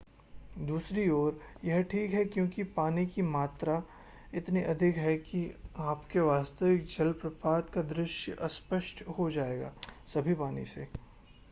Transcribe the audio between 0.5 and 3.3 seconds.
दूसरी ओर यह ठीक है क्योंकि पानी की